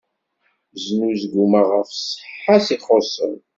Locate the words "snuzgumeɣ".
0.85-1.67